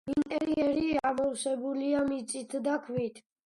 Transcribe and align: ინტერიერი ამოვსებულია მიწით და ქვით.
ინტერიერი 0.11 0.87
ამოვსებულია 1.11 2.03
მიწით 2.11 2.61
და 2.69 2.83
ქვით. 2.89 3.27